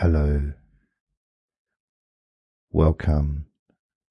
Hello. 0.00 0.52
Welcome 2.70 3.46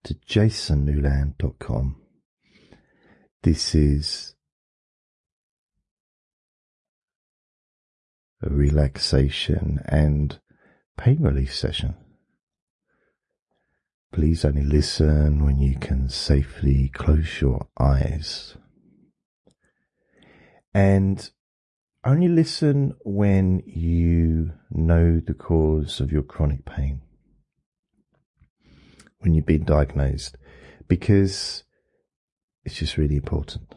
to 0.03 0.15
jasonnewland.com. 0.15 1.95
This 3.41 3.73
is 3.73 4.35
a 8.43 8.49
relaxation 8.49 9.79
and 9.85 10.37
pain 10.97 11.21
relief 11.21 11.55
session. 11.55 11.95
Please 14.11 14.43
only 14.43 14.63
listen 14.63 15.45
when 15.45 15.61
you 15.61 15.77
can 15.79 16.09
safely 16.09 16.91
close 16.93 17.39
your 17.39 17.65
eyes. 17.79 18.57
And 20.73 21.31
only 22.07 22.29
listen 22.29 22.95
when 23.03 23.61
you 23.65 24.53
know 24.71 25.19
the 25.19 25.33
cause 25.33 25.99
of 25.99 26.11
your 26.11 26.23
chronic 26.23 26.63
pain. 26.63 27.01
When 29.19 29.33
you've 29.33 29.45
been 29.45 29.65
diagnosed, 29.65 30.37
because 30.87 31.65
it's 32.63 32.75
just 32.75 32.97
really 32.97 33.17
important. 33.17 33.75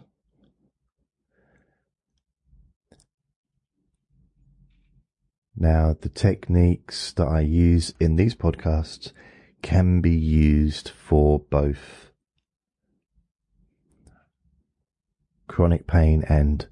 Now, 5.57 5.97
the 6.01 6.09
techniques 6.09 7.13
that 7.15 7.27
I 7.27 7.41
use 7.41 7.93
in 7.99 8.15
these 8.17 8.37
podcasts 8.37 9.13
can 9.61 10.01
be 10.01 10.15
used 10.15 10.91
for 10.91 11.41
both 11.41 12.13
chronic 15.49 15.89
pain 15.89 16.25
and 16.29 16.69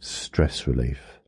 stress 0.00 0.66
relief. 0.66 1.20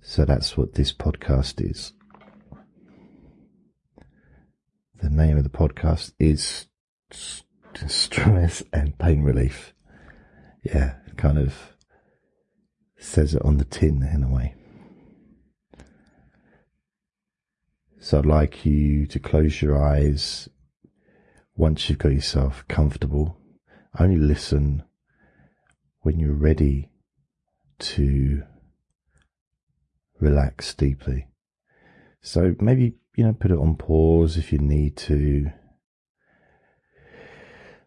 So 0.00 0.24
that's 0.24 0.56
what 0.56 0.74
this 0.74 0.92
podcast 0.92 1.60
is. 1.60 1.92
The 5.02 5.10
name 5.10 5.36
of 5.36 5.44
the 5.44 5.50
podcast 5.50 6.12
is 6.18 6.66
Stress 7.86 8.62
and 8.72 8.98
Pain 8.98 9.22
Relief. 9.22 9.74
Yeah, 10.62 10.94
kind 11.16 11.38
of 11.38 11.54
says 12.98 13.34
it 13.34 13.42
on 13.42 13.58
the 13.58 13.64
tin 13.64 14.02
in 14.02 14.22
a 14.22 14.28
way. 14.28 14.54
So 18.00 18.18
I'd 18.18 18.26
like 18.26 18.64
you 18.64 19.06
to 19.06 19.18
close 19.18 19.60
your 19.60 19.82
eyes 19.82 20.48
once 21.54 21.88
you've 21.88 21.98
got 21.98 22.12
yourself 22.12 22.64
comfortable. 22.68 23.36
Only 23.98 24.16
listen 24.16 24.84
when 26.08 26.18
you're 26.18 26.32
ready 26.32 26.88
to 27.78 28.42
relax 30.20 30.72
deeply. 30.72 31.28
So 32.22 32.54
maybe, 32.60 32.94
you 33.14 33.24
know, 33.24 33.34
put 33.34 33.50
it 33.50 33.58
on 33.58 33.76
pause 33.76 34.38
if 34.38 34.50
you 34.50 34.56
need 34.56 34.96
to. 34.96 35.50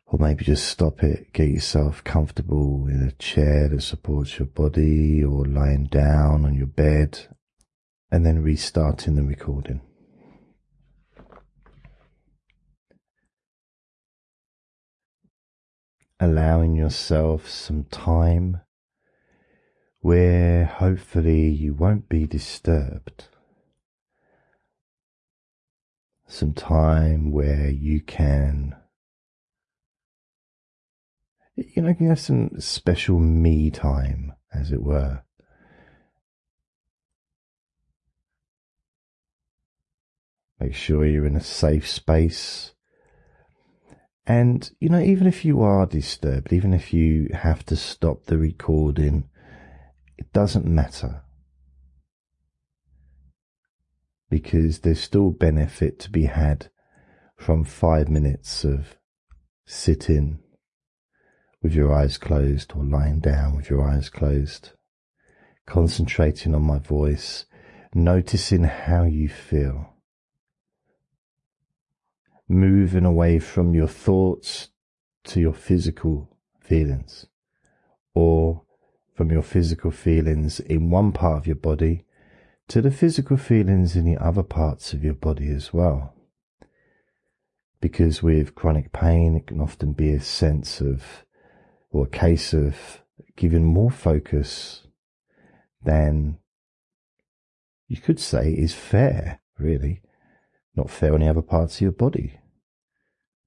Or 0.05 0.19
maybe 0.19 0.45
just 0.45 0.67
stop 0.67 1.01
it, 1.01 1.33
get 1.33 1.49
yourself 1.49 2.03
comfortable 2.03 2.85
in 2.87 3.01
a 3.01 3.11
chair 3.13 3.67
that 3.69 3.81
supports 3.81 4.37
your 4.37 4.45
body 4.45 5.23
or 5.23 5.43
lying 5.43 5.85
down 5.85 6.45
on 6.45 6.53
your 6.53 6.67
bed 6.67 7.21
and 8.11 8.23
then 8.23 8.43
restarting 8.43 9.15
the 9.15 9.23
recording. 9.23 9.81
Allowing 16.21 16.75
yourself 16.75 17.49
some 17.49 17.85
time 17.85 18.61
where 20.01 20.65
hopefully 20.65 21.47
you 21.49 21.73
won't 21.73 22.07
be 22.07 22.27
disturbed. 22.27 23.25
Some 26.27 26.53
time 26.53 27.31
where 27.31 27.69
you 27.69 28.01
can 28.01 28.75
you 31.55 31.81
know, 31.81 31.89
you 31.89 31.95
can 31.95 32.09
have 32.09 32.19
some 32.19 32.59
special 32.59 33.19
me 33.19 33.69
time, 33.69 34.33
as 34.53 34.71
it 34.71 34.81
were. 34.81 35.23
Make 40.59 40.75
sure 40.75 41.05
you're 41.05 41.25
in 41.25 41.35
a 41.35 41.41
safe 41.41 41.87
space. 41.87 42.70
And, 44.31 44.71
you 44.79 44.87
know, 44.87 45.01
even 45.01 45.27
if 45.27 45.43
you 45.43 45.61
are 45.61 45.85
disturbed, 45.85 46.53
even 46.53 46.73
if 46.73 46.93
you 46.93 47.27
have 47.33 47.65
to 47.65 47.75
stop 47.75 48.27
the 48.27 48.37
recording, 48.37 49.25
it 50.17 50.31
doesn't 50.31 50.65
matter. 50.65 51.23
Because 54.29 54.79
there's 54.79 55.01
still 55.01 55.31
benefit 55.31 55.99
to 55.99 56.09
be 56.09 56.27
had 56.27 56.69
from 57.35 57.65
five 57.65 58.07
minutes 58.07 58.63
of 58.63 58.95
sitting 59.65 60.39
with 61.61 61.73
your 61.73 61.93
eyes 61.93 62.17
closed 62.17 62.71
or 62.73 62.85
lying 62.85 63.19
down 63.19 63.57
with 63.57 63.69
your 63.69 63.85
eyes 63.85 64.09
closed, 64.09 64.69
concentrating 65.67 66.55
on 66.55 66.61
my 66.61 66.79
voice, 66.79 67.43
noticing 67.93 68.63
how 68.63 69.03
you 69.03 69.27
feel, 69.27 69.93
moving 72.51 73.05
away 73.05 73.39
from 73.39 73.73
your 73.73 73.87
thoughts 73.87 74.69
to 75.23 75.39
your 75.39 75.53
physical 75.53 76.37
feelings, 76.59 77.25
or 78.13 78.63
from 79.15 79.31
your 79.31 79.41
physical 79.41 79.91
feelings 79.91 80.59
in 80.59 80.89
one 80.89 81.11
part 81.11 81.37
of 81.37 81.47
your 81.47 81.55
body 81.55 82.05
to 82.67 82.81
the 82.81 82.91
physical 82.91 83.37
feelings 83.37 83.95
in 83.95 84.05
the 84.05 84.17
other 84.17 84.43
parts 84.43 84.93
of 84.93 85.03
your 85.03 85.13
body 85.13 85.49
as 85.49 85.73
well. 85.73 86.13
Because 87.79 88.23
with 88.23 88.55
chronic 88.55 88.93
pain, 88.93 89.35
it 89.35 89.47
can 89.47 89.59
often 89.59 89.93
be 89.93 90.11
a 90.11 90.21
sense 90.21 90.81
of 90.81 91.25
or 91.89 92.05
a 92.05 92.09
case 92.09 92.53
of 92.53 93.01
giving 93.35 93.65
more 93.65 93.91
focus 93.91 94.87
than 95.83 96.37
you 97.87 97.97
could 97.97 98.19
say 98.19 98.51
is 98.53 98.73
fair, 98.73 99.41
really. 99.57 100.01
Not 100.75 100.89
fair 100.89 101.13
on 101.13 101.19
the 101.19 101.27
other 101.27 101.41
parts 101.41 101.75
of 101.75 101.81
your 101.81 101.91
body. 101.91 102.39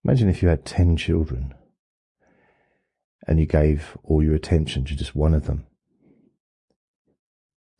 Imagine 0.04 0.28
if 0.28 0.42
you 0.42 0.48
had 0.48 0.66
10 0.66 0.96
children 0.96 1.54
and 3.26 3.40
you 3.40 3.46
gave 3.46 3.96
all 4.02 4.22
your 4.22 4.34
attention 4.34 4.84
to 4.84 4.94
just 4.94 5.16
one 5.16 5.32
of 5.32 5.46
them. 5.46 5.66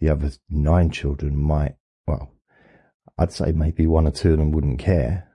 The 0.00 0.08
other 0.08 0.32
nine 0.48 0.90
children 0.90 1.36
might, 1.36 1.76
well, 2.06 2.32
I'd 3.18 3.32
say 3.32 3.52
maybe 3.52 3.86
one 3.86 4.06
or 4.06 4.10
two 4.10 4.32
of 4.32 4.38
them 4.38 4.52
wouldn't 4.52 4.78
care, 4.78 5.28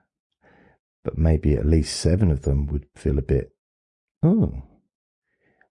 but 1.04 1.16
maybe 1.16 1.54
at 1.54 1.64
least 1.64 1.98
seven 1.98 2.30
of 2.30 2.42
them 2.42 2.66
would 2.66 2.86
feel 2.96 3.18
a 3.18 3.22
bit, 3.22 3.52
oh, 4.22 4.62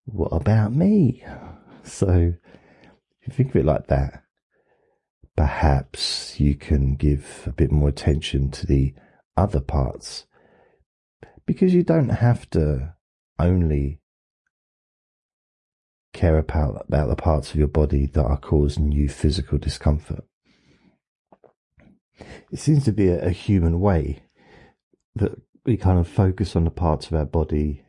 what 0.05 0.29
about 0.31 0.73
me? 0.73 1.23
So, 1.81 2.33
if 3.21 3.27
you 3.27 3.33
think 3.33 3.49
of 3.49 3.55
it 3.55 3.65
like 3.65 3.87
that, 3.87 4.21
perhaps 5.35 6.39
you 6.39 6.53
can 6.53 6.95
give 6.95 7.43
a 7.47 7.51
bit 7.51 7.71
more 7.71 7.89
attention 7.89 8.51
to 8.51 8.67
the 8.67 8.93
other 9.37 9.61
parts 9.61 10.27
because 11.49 11.73
you 11.73 11.81
don't 11.81 12.09
have 12.09 12.47
to 12.51 12.93
only 13.39 13.99
care 16.13 16.37
about, 16.37 16.85
about 16.87 17.09
the 17.09 17.15
parts 17.15 17.49
of 17.49 17.55
your 17.55 17.67
body 17.67 18.05
that 18.05 18.23
are 18.23 18.37
causing 18.37 18.91
you 18.91 19.09
physical 19.09 19.57
discomfort. 19.57 20.23
It 22.51 22.59
seems 22.59 22.85
to 22.85 22.91
be 22.91 23.07
a, 23.07 23.25
a 23.25 23.29
human 23.31 23.79
way 23.79 24.21
that 25.15 25.41
we 25.65 25.75
kind 25.75 25.97
of 25.97 26.07
focus 26.07 26.55
on 26.55 26.65
the 26.65 26.69
parts 26.69 27.07
of 27.07 27.15
our 27.15 27.25
body 27.25 27.83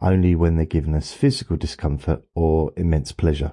only 0.00 0.34
when 0.34 0.56
they're 0.56 0.66
giving 0.66 0.96
us 0.96 1.12
physical 1.12 1.56
discomfort 1.56 2.24
or 2.34 2.72
immense 2.76 3.12
pleasure. 3.12 3.52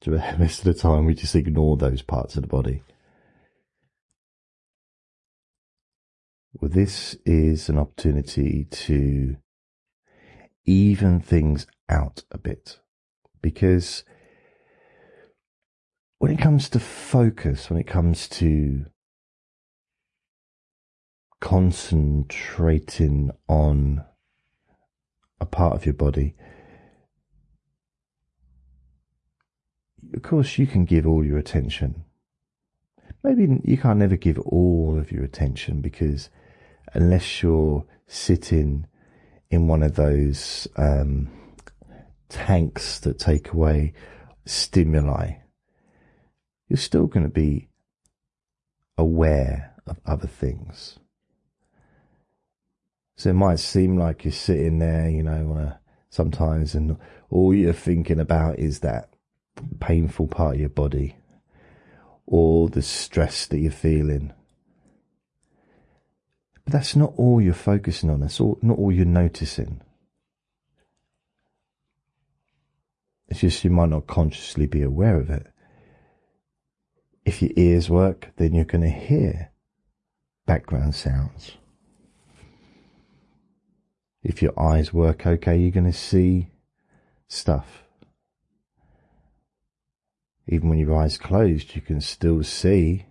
the 0.00 0.10
rest 0.36 0.58
of 0.58 0.64
the 0.64 0.74
time, 0.74 1.04
we 1.04 1.14
just 1.14 1.36
ignore 1.36 1.76
those 1.76 2.02
parts 2.02 2.34
of 2.34 2.42
the 2.42 2.48
body. 2.48 2.82
Well, 6.54 6.70
this 6.70 7.16
is 7.24 7.68
an 7.68 7.78
opportunity 7.78 8.64
to 8.64 9.36
even 10.64 11.20
things 11.20 11.66
out 11.88 12.24
a 12.30 12.38
bit 12.38 12.78
because 13.42 14.04
when 16.18 16.32
it 16.32 16.38
comes 16.38 16.68
to 16.70 16.80
focus, 16.80 17.70
when 17.70 17.78
it 17.78 17.86
comes 17.86 18.28
to 18.28 18.86
concentrating 21.40 23.30
on 23.48 24.04
a 25.40 25.46
part 25.46 25.74
of 25.74 25.86
your 25.86 25.94
body, 25.94 26.34
of 30.14 30.22
course, 30.22 30.58
you 30.58 30.66
can 30.66 30.84
give 30.84 31.06
all 31.06 31.24
your 31.24 31.38
attention. 31.38 32.04
Maybe 33.22 33.60
you 33.64 33.76
can't 33.76 33.98
never 33.98 34.16
give 34.16 34.38
all 34.40 34.98
of 34.98 35.12
your 35.12 35.22
attention 35.22 35.80
because 35.80 36.30
unless 36.94 37.42
you're 37.42 37.84
sitting 38.06 38.86
in 39.50 39.66
one 39.66 39.82
of 39.82 39.94
those 39.94 40.68
um, 40.76 41.28
tanks 42.28 42.98
that 43.00 43.18
take 43.18 43.52
away 43.52 43.92
stimuli, 44.44 45.32
you're 46.68 46.76
still 46.76 47.06
going 47.06 47.24
to 47.24 47.32
be 47.32 47.68
aware 48.96 49.74
of 49.86 49.98
other 50.04 50.26
things. 50.26 50.98
So 53.16 53.30
it 53.30 53.34
might 53.34 53.58
seem 53.58 53.96
like 53.96 54.24
you're 54.24 54.32
sitting 54.32 54.78
there, 54.78 55.08
you 55.08 55.22
know, 55.22 55.52
a, 55.58 55.80
sometimes, 56.10 56.74
and 56.74 56.96
all 57.30 57.54
you're 57.54 57.72
thinking 57.72 58.20
about 58.20 58.58
is 58.58 58.80
that 58.80 59.10
painful 59.80 60.28
part 60.28 60.54
of 60.54 60.60
your 60.60 60.68
body 60.68 61.16
or 62.26 62.68
the 62.68 62.82
stress 62.82 63.46
that 63.46 63.58
you're 63.58 63.72
feeling. 63.72 64.32
But 66.68 66.74
that's 66.74 66.94
not 66.94 67.14
all 67.16 67.40
you're 67.40 67.54
focusing 67.54 68.10
on, 68.10 68.20
that's 68.20 68.42
all, 68.42 68.58
not 68.60 68.76
all 68.76 68.92
you're 68.92 69.06
noticing. 69.06 69.80
It's 73.26 73.40
just 73.40 73.64
you 73.64 73.70
might 73.70 73.88
not 73.88 74.06
consciously 74.06 74.66
be 74.66 74.82
aware 74.82 75.18
of 75.18 75.30
it. 75.30 75.46
If 77.24 77.40
your 77.40 77.52
ears 77.56 77.88
work, 77.88 78.32
then 78.36 78.52
you're 78.52 78.66
going 78.66 78.82
to 78.82 78.90
hear 78.90 79.50
background 80.44 80.94
sounds. 80.94 81.52
If 84.22 84.42
your 84.42 84.52
eyes 84.60 84.92
work 84.92 85.26
okay, 85.26 85.56
you're 85.56 85.70
going 85.70 85.90
to 85.90 85.98
see 85.98 86.50
stuff. 87.28 87.84
Even 90.46 90.68
when 90.68 90.78
your 90.78 90.94
eyes 90.94 91.16
closed, 91.16 91.74
you 91.74 91.80
can 91.80 92.02
still 92.02 92.42
see 92.44 93.06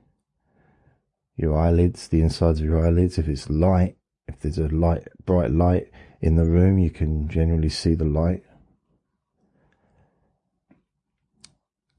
your 1.37 1.57
eyelids, 1.57 2.07
the 2.07 2.21
insides 2.21 2.59
of 2.59 2.65
your 2.65 2.85
eyelids. 2.85 3.17
If 3.17 3.27
it's 3.27 3.49
light, 3.49 3.95
if 4.27 4.39
there's 4.39 4.57
a 4.57 4.67
light, 4.67 5.07
bright 5.25 5.51
light 5.51 5.91
in 6.19 6.35
the 6.35 6.45
room, 6.45 6.79
you 6.79 6.89
can 6.89 7.29
generally 7.29 7.69
see 7.69 7.93
the 7.93 8.05
light. 8.05 8.43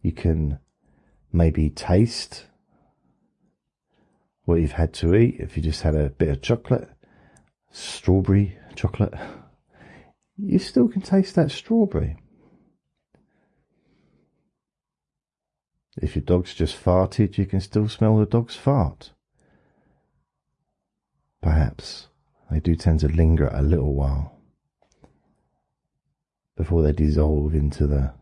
You 0.03 0.13
can 0.13 0.59
maybe 1.33 1.71
taste 1.71 2.47
what 4.45 4.57
you've 4.61 4.73
had 4.73 4.93
to 4.95 5.15
eat. 5.15 5.37
If 5.39 5.57
you 5.57 5.63
just 5.63 5.83
had 5.83 5.95
a 5.95 6.11
bit 6.11 6.29
of 6.29 6.43
chocolate, 6.43 6.89
strawberry 7.71 8.59
chocolate, 8.75 9.15
you 10.37 10.59
still 10.59 10.89
can 10.89 11.03
taste 11.03 11.37
that 11.37 11.51
strawberry. 11.51 12.17
If 16.01 16.17
your 16.17 16.25
dog's 16.25 16.55
just 16.55 16.83
farted, 16.83 17.39
you 17.39 17.47
can 17.47 17.61
still 17.61 17.89
smell 17.89 18.19
the 18.19 18.27
dog's 18.27 18.57
fart. 18.57 19.13
Perhaps 21.43 22.09
they 22.51 22.61
do 22.61 22.75
tend 22.75 23.01
to 23.01 23.09
linger 23.09 23.49
a 23.49 23.63
little 23.63 23.95
while 23.95 24.39
before 26.57 26.83
they 26.83 26.93
dissolve 26.93 27.55
into 27.55 27.87
the 27.87 28.13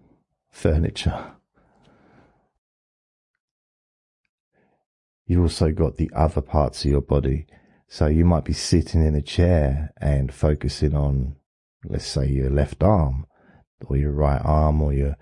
furniture. 0.51 1.33
You've 5.27 5.43
also 5.43 5.73
got 5.73 5.97
the 5.97 6.11
other 6.15 6.41
parts 6.41 6.85
of 6.85 6.91
your 6.91 7.01
body. 7.01 7.47
So 7.89 8.07
you 8.07 8.25
might 8.25 8.45
be 8.45 8.53
sitting 8.53 9.05
in 9.05 9.15
a 9.15 9.23
chair 9.23 9.93
and 10.01 10.33
focusing 10.33 10.95
on, 10.95 11.37
let's 11.85 12.07
say, 12.07 12.29
your 12.29 12.51
left 12.51 12.83
arm 12.83 13.27
or 13.87 13.97
your 13.97 14.13
right 14.13 14.41
arm 14.45 14.83
or 14.83 14.93
your 14.93 15.17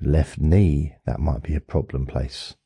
left 0.00 0.38
knee. 0.40 0.94
That 1.06 1.20
might 1.20 1.42
be 1.42 1.54
a 1.54 1.60
problem 1.60 2.06
place. 2.06 2.56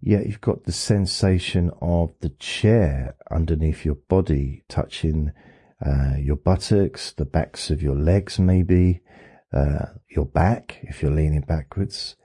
Yet 0.00 0.26
you've 0.26 0.40
got 0.40 0.64
the 0.64 0.72
sensation 0.72 1.70
of 1.80 2.14
the 2.20 2.30
chair 2.30 3.16
underneath 3.30 3.84
your 3.84 3.96
body 4.08 4.64
touching 4.68 5.32
uh, 5.84 6.16
your 6.18 6.36
buttocks, 6.36 7.12
the 7.12 7.24
backs 7.24 7.70
of 7.70 7.82
your 7.82 7.96
legs, 7.96 8.38
maybe, 8.38 9.00
uh, 9.52 9.86
your 10.08 10.26
back 10.26 10.78
if 10.82 11.02
you're 11.02 11.10
leaning 11.10 11.40
backwards 11.40 12.16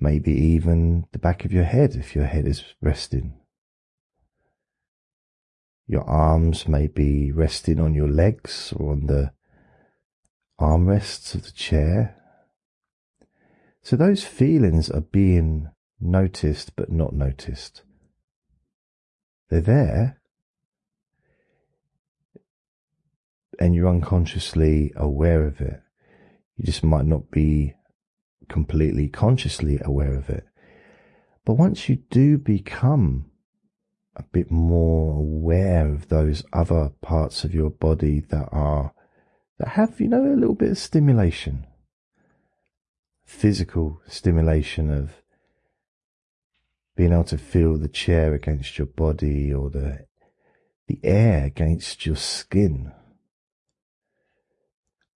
maybe 0.00 0.32
even 0.32 1.06
the 1.12 1.18
back 1.18 1.44
of 1.44 1.52
your 1.52 1.64
head 1.64 1.94
if 1.94 2.14
your 2.14 2.26
head 2.26 2.46
is 2.46 2.62
resting. 2.80 3.34
Your 5.86 6.04
arms 6.04 6.66
may 6.66 6.86
be 6.86 7.30
resting 7.32 7.78
on 7.78 7.94
your 7.94 8.08
legs 8.08 8.72
or 8.76 8.92
on 8.92 9.06
the 9.06 9.32
armrests 10.60 11.34
of 11.34 11.44
the 11.44 11.52
chair. 11.52 12.16
So 13.82 13.96
those 13.96 14.24
feelings 14.24 14.90
are 14.90 15.02
being 15.02 15.68
noticed 16.00 16.76
but 16.76 16.90
not 16.90 17.12
noticed. 17.12 17.82
They're 19.50 19.60
there, 19.60 20.20
and 23.58 23.74
you're 23.74 23.88
unconsciously 23.88 24.92
aware 24.96 25.46
of 25.46 25.60
it. 25.60 25.80
You 26.56 26.64
just 26.64 26.84
might 26.84 27.06
not 27.06 27.30
be 27.30 27.74
completely 28.48 29.08
consciously 29.08 29.80
aware 29.84 30.14
of 30.14 30.28
it. 30.30 30.44
But 31.44 31.54
once 31.54 31.88
you 31.88 31.96
do 32.10 32.38
become 32.38 33.30
a 34.16 34.22
bit 34.22 34.50
more 34.50 35.18
aware 35.18 35.88
of 35.88 36.08
those 36.08 36.44
other 36.52 36.92
parts 37.02 37.44
of 37.44 37.54
your 37.54 37.70
body 37.70 38.20
that 38.30 38.48
are, 38.52 38.94
that 39.58 39.68
have, 39.68 40.00
you 40.00 40.08
know, 40.08 40.24
a 40.24 40.36
little 40.36 40.54
bit 40.54 40.70
of 40.70 40.78
stimulation, 40.78 41.66
physical 43.24 44.00
stimulation 44.06 44.90
of 44.90 45.22
being 46.96 47.12
able 47.12 47.24
to 47.24 47.38
feel 47.38 47.76
the 47.76 47.88
chair 47.88 48.34
against 48.34 48.78
your 48.78 48.86
body 48.86 49.52
or 49.52 49.70
the, 49.70 50.06
the 50.86 51.00
air 51.02 51.44
against 51.44 52.06
your 52.06 52.16
skin, 52.16 52.92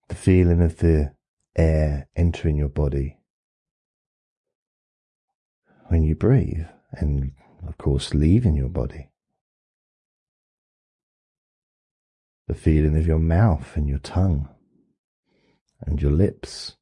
the 0.08 0.16
feeling 0.16 0.62
of 0.62 0.78
the 0.78 1.14
air 1.56 2.08
entering 2.16 2.58
your 2.58 2.70
body 2.70 3.18
when 5.88 6.04
you 6.04 6.16
breathe, 6.16 6.66
and 6.92 7.32
of 7.68 7.78
course, 7.78 8.14
leaving 8.14 8.56
your 8.56 8.70
body. 8.70 9.10
The 12.48 12.54
feeling 12.54 12.96
of 12.96 13.08
your 13.08 13.20
mouth 13.20 13.76
and 13.76 13.88
your 13.88 14.00
tongue 14.00 14.50
and 15.82 16.02
your 16.02 16.12
lips. 16.12 16.76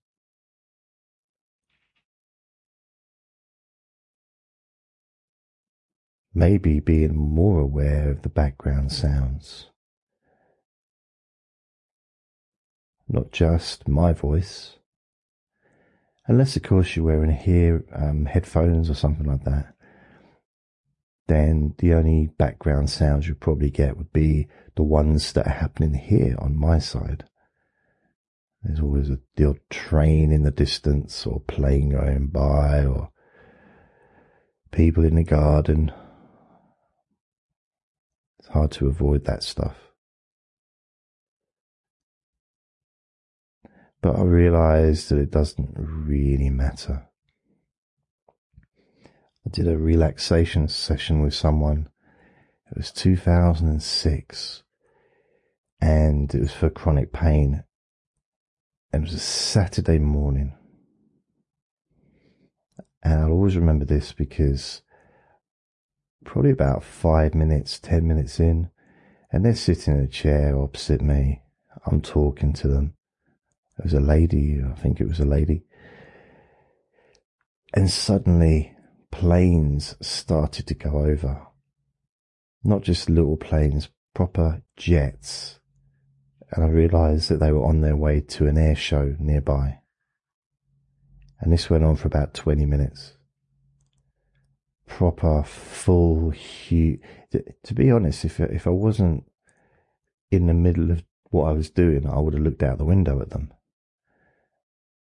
Maybe 6.34 6.80
being 6.80 7.16
more 7.16 7.60
aware 7.60 8.10
of 8.10 8.24
the 8.24 8.30
background 8.30 8.92
sounds. 8.92 9.70
not 13.14 13.32
just 13.32 13.88
my 13.88 14.12
voice. 14.12 14.78
Unless, 16.28 16.56
of 16.56 16.64
course, 16.64 16.96
you're 16.96 17.06
wearing 17.06 17.32
here 17.32 17.86
um, 17.94 18.26
headphones 18.26 18.90
or 18.90 18.96
something 18.96 19.26
like 19.26 19.44
that, 19.44 19.76
then 21.28 21.76
the 21.78 21.94
only 21.94 22.28
background 22.38 22.90
sounds 22.90 23.28
you'll 23.28 23.38
probably 23.38 23.70
get 23.70 23.98
would 23.98 24.12
be 24.14 24.48
the 24.76 24.84
ones 24.84 25.34
that 25.34 25.48
are 25.48 25.60
happening 25.60 25.94
here 25.94 26.36
on 26.40 26.58
my 26.58 26.80
side. 26.80 27.26
There's 28.64 28.80
always 28.80 29.10
a, 29.10 29.20
the 29.36 29.50
odd 29.50 29.60
train 29.70 30.32
in 30.32 30.44
the 30.44 30.52
distance, 30.52 31.26
or 31.28 31.42
plane 31.42 31.90
going 31.90 32.28
by, 32.28 32.86
or 32.86 33.12
people 34.72 35.04
in 35.04 35.16
the 35.16 35.24
garden. 35.24 35.92
It's 38.44 38.52
hard 38.52 38.72
to 38.72 38.88
avoid 38.88 39.24
that 39.24 39.42
stuff. 39.42 39.78
But 44.02 44.18
I 44.18 44.24
realized 44.24 45.08
that 45.08 45.18
it 45.18 45.32
doesn't 45.32 45.72
really 45.78 46.50
matter. 46.50 47.08
I 49.46 49.50
did 49.50 49.66
a 49.66 49.78
relaxation 49.78 50.68
session 50.68 51.22
with 51.22 51.34
someone. 51.34 51.88
It 52.70 52.76
was 52.76 52.92
2006 52.92 54.64
and 55.80 56.36
it 56.36 56.42
was 56.42 56.52
for 56.52 56.70
chronic 56.70 57.14
pain. 57.14 57.64
And 58.92 59.04
it 59.04 59.06
was 59.06 59.14
a 59.14 59.20
Saturday 59.20 60.00
morning. 60.00 60.54
And 63.02 63.22
I'll 63.22 63.32
always 63.32 63.56
remember 63.56 63.86
this 63.86 64.12
because 64.12 64.82
probably 66.26 66.52
about 66.52 66.84
five 66.84 67.34
minutes, 67.34 67.80
ten 67.80 68.08
minutes 68.08 68.40
in, 68.40 68.70
and 69.32 69.44
they're 69.44 69.56
sitting 69.56 69.96
in 69.96 70.00
a 70.02 70.08
chair 70.08 70.58
opposite 70.58 71.02
me. 71.02 71.42
I'm 71.86 72.02
talking 72.02 72.54
to 72.54 72.68
them. 72.68 72.94
It 73.78 73.86
was 73.86 73.94
a 73.94 74.00
lady, 74.00 74.62
I 74.64 74.74
think 74.74 75.02
it 75.02 75.08
was 75.08 75.20
a 75.20 75.26
lady. 75.26 75.64
And 77.74 77.90
suddenly 77.90 78.76
planes 79.12 79.96
started 80.02 80.68
to 80.68 80.76
go 80.76 81.00
over. 81.00 81.48
Not 82.64 82.84
just 82.84 83.10
little 83.10 83.38
planes, 83.38 83.90
proper 84.14 84.62
jets. 84.78 85.60
And 86.52 86.64
I 86.64 86.68
realized 86.68 87.30
that 87.30 87.40
they 87.40 87.52
were 87.52 87.66
on 87.66 87.82
their 87.82 87.98
way 87.98 88.22
to 88.22 88.48
an 88.48 88.58
air 88.58 88.76
show 88.76 89.16
nearby. 89.20 89.80
And 91.40 91.52
this 91.52 91.70
went 91.70 91.84
on 91.84 91.96
for 91.96 92.08
about 92.08 92.36
20 92.36 92.66
minutes. 92.66 93.18
Proper, 94.98 95.44
full, 95.44 96.30
huge. 96.30 97.02
To 97.64 97.74
be 97.74 97.90
honest, 97.90 98.26
if, 98.26 98.40
if 98.40 98.68
I 98.68 98.70
wasn't 98.70 99.26
in 100.30 100.46
the 100.46 100.54
middle 100.54 100.92
of 100.92 101.04
what 101.32 101.46
I 101.46 101.52
was 101.52 101.72
doing, 101.72 102.08
I 102.08 102.20
would 102.20 102.36
have 102.36 102.44
looked 102.44 102.62
out 102.62 102.78
the 102.78 102.86
window 102.86 103.20
at 103.20 103.32
them 103.32 103.52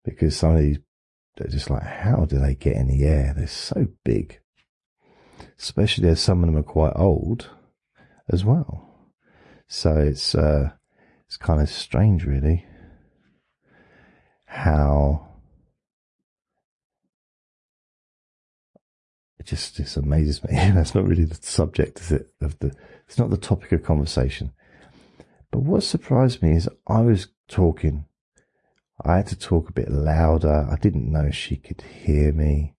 because 0.04 0.36
some 0.36 0.56
of 0.56 0.60
these 0.60 0.80
they're 1.38 1.48
just 1.48 1.70
like, 1.70 1.84
how 1.84 2.26
do 2.26 2.38
they 2.38 2.56
get 2.56 2.76
in 2.76 2.88
the 2.88 3.06
air? 3.06 3.34
They're 3.36 3.48
so 3.48 3.88
big. 4.04 4.42
Especially 5.58 6.10
as 6.10 6.20
some 6.20 6.44
of 6.44 6.48
them 6.48 6.58
are 6.58 6.64
quite 6.64 6.94
old 6.96 7.50
as 8.28 8.44
well. 8.44 8.90
So 9.68 9.96
it's 9.96 10.36
uh, 10.36 10.72
it's 11.28 11.38
kind 11.38 11.62
of 11.62 11.70
strange, 11.70 12.26
really, 12.26 12.66
how 14.46 15.27
just 19.48 19.78
just 19.78 19.98
amazes 19.98 20.44
me. 20.44 20.50
That's 20.54 20.94
not 20.94 21.08
really 21.08 21.26
the 21.26 21.36
subject, 21.42 22.00
is 22.02 22.12
it? 22.12 22.28
Of 22.42 22.60
the 22.60 22.74
it's 23.08 23.18
not 23.18 23.30
the 23.30 23.38
topic 23.38 23.72
of 23.72 23.84
conversation. 23.84 24.52
But 25.52 25.60
what 25.60 25.84
surprised 25.84 26.44
me 26.44 26.56
is 26.56 26.70
I 26.88 27.02
was 27.02 27.28
talking. 27.48 28.06
I 29.04 29.18
had 29.18 29.28
to 29.28 29.40
talk 29.40 29.70
a 29.70 29.74
bit 29.74 29.90
louder. 29.90 30.68
I 30.70 30.76
didn't 30.76 31.12
know 31.12 31.32
she 31.32 31.56
could 31.56 31.82
hear 31.82 32.34
me. 32.34 32.74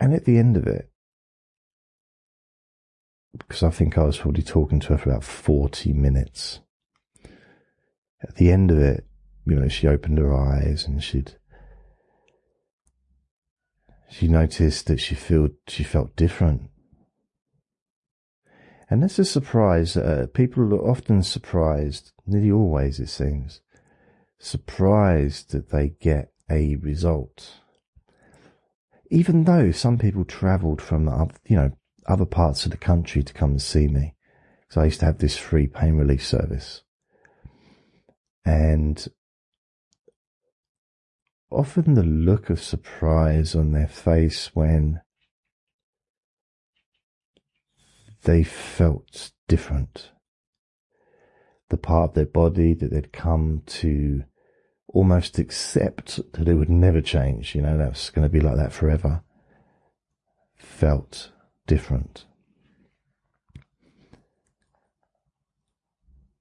And 0.00 0.14
at 0.14 0.24
the 0.24 0.38
end 0.38 0.56
of 0.56 0.66
it, 0.66 0.90
because 3.36 3.62
I 3.62 3.70
think 3.70 3.98
I 3.98 4.04
was 4.04 4.18
probably 4.18 4.42
talking 4.42 4.80
to 4.80 4.88
her 4.90 4.98
for 4.98 5.10
about 5.10 5.24
40 5.24 5.92
minutes. 5.92 6.60
At 8.22 8.36
the 8.36 8.50
end 8.50 8.70
of 8.70 8.78
it, 8.78 9.04
you 9.46 9.56
know, 9.56 9.68
she 9.68 9.88
opened 9.88 10.18
her 10.18 10.34
eyes 10.34 10.86
and 10.86 11.02
she'd 11.02 11.36
she 14.16 14.28
noticed 14.28 14.86
that 14.86 15.00
she 15.00 15.16
felt 15.16 15.50
she 15.66 15.82
felt 15.82 16.14
different. 16.14 16.70
And 18.88 19.02
that's 19.02 19.18
a 19.18 19.24
surprise. 19.24 19.96
Uh, 19.96 20.26
people 20.32 20.72
are 20.72 20.88
often 20.88 21.22
surprised, 21.24 22.12
nearly 22.24 22.52
always 22.52 23.00
it 23.00 23.08
seems, 23.08 23.60
surprised 24.38 25.50
that 25.50 25.70
they 25.70 25.94
get 26.00 26.32
a 26.48 26.76
result. 26.76 27.54
Even 29.10 29.44
though 29.44 29.72
some 29.72 29.98
people 29.98 30.24
travelled 30.24 30.80
from, 30.80 31.06
you 31.48 31.56
know, 31.56 31.72
other 32.06 32.26
parts 32.26 32.66
of 32.66 32.70
the 32.70 32.76
country 32.76 33.24
to 33.24 33.32
come 33.32 33.52
and 33.52 33.62
see 33.62 33.88
me. 33.88 34.14
because 34.60 34.76
I 34.80 34.84
used 34.84 35.00
to 35.00 35.06
have 35.06 35.18
this 35.18 35.36
free 35.36 35.66
pain 35.66 35.94
relief 35.94 36.24
service. 36.24 36.82
And 38.44 39.08
often 41.54 41.94
the 41.94 42.02
look 42.02 42.50
of 42.50 42.62
surprise 42.62 43.54
on 43.54 43.72
their 43.72 43.88
face 43.88 44.50
when 44.54 45.00
they 48.24 48.42
felt 48.42 49.32
different. 49.48 50.10
The 51.70 51.76
part 51.76 52.10
of 52.10 52.14
their 52.14 52.26
body 52.26 52.74
that 52.74 52.90
they'd 52.90 53.12
come 53.12 53.62
to 53.66 54.24
almost 54.88 55.38
accept 55.38 56.20
that 56.32 56.48
it 56.48 56.54
would 56.54 56.70
never 56.70 57.00
change, 57.00 57.54
you 57.54 57.62
know, 57.62 57.76
that's 57.76 58.10
going 58.10 58.26
to 58.26 58.32
be 58.32 58.40
like 58.40 58.56
that 58.56 58.72
forever, 58.72 59.22
felt 60.56 61.32
different. 61.66 62.26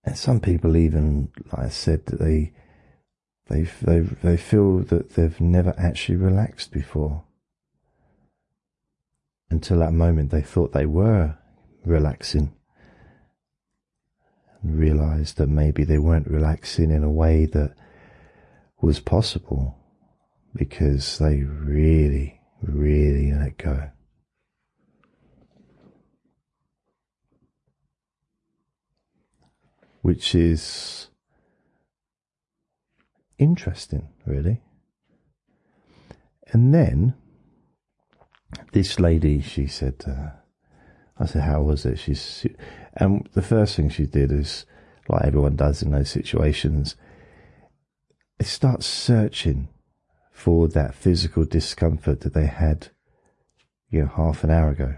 And 0.03 0.17
some 0.17 0.39
people 0.39 0.75
even, 0.75 1.29
like 1.51 1.65
I 1.65 1.70
said, 1.70 2.05
that 2.08 2.20
they 2.20 2.53
they 3.47 3.63
they 3.81 4.00
they 4.00 4.38
feel 4.38 4.79
that 4.79 5.12
they've 5.15 5.39
never 5.39 5.73
actually 5.77 6.17
relaxed 6.17 6.71
before. 6.71 7.23
Until 9.50 9.79
that 9.79 9.93
moment, 9.93 10.31
they 10.31 10.41
thought 10.41 10.73
they 10.73 10.85
were 10.85 11.38
relaxing, 11.85 12.53
and 14.62 14.79
realized 14.79 15.38
that 15.38 15.50
maybe 15.50 15.83
they 15.83 16.00
weren't 16.00 16.27
relaxing 16.27 16.89
in 16.89 17.03
a 17.03 17.12
way 17.12 17.45
that 17.45 17.75
was 18.81 19.00
possible 19.00 19.77
because 20.55 21.17
they 21.19 21.43
really, 21.43 22.41
really 22.62 23.31
let 23.31 23.57
go. 23.57 23.89
which 30.03 30.35
is 30.35 31.07
interesting, 33.43 34.09
really. 34.25 34.62
And 36.51 36.73
then 36.73 37.15
this 38.71 39.00
lady, 39.00 39.41
she 39.41 39.67
said, 39.67 40.03
uh, 40.07 40.29
I 41.17 41.25
said, 41.25 41.43
how 41.43 41.62
was 41.62 41.85
it? 41.85 42.00
She's, 42.00 42.45
and 42.95 43.27
the 43.33 43.41
first 43.41 43.75
thing 43.75 43.89
she 43.89 44.05
did 44.05 44.31
is, 44.31 44.65
like 45.09 45.25
everyone 45.25 45.55
does 45.55 45.81
in 45.81 45.91
those 45.91 46.09
situations, 46.09 46.95
they 48.39 48.45
start 48.45 48.83
searching 48.83 49.69
for 50.31 50.67
that 50.67 50.95
physical 50.95 51.45
discomfort 51.45 52.21
that 52.21 52.33
they 52.33 52.47
had, 52.47 52.89
you 53.89 54.01
know, 54.01 54.07
half 54.07 54.43
an 54.43 54.50
hour 54.50 54.71
ago. 54.71 54.95